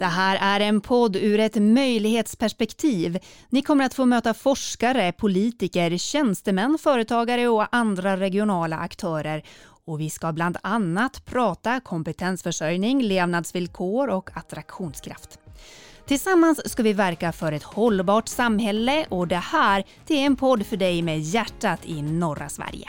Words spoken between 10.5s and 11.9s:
annat prata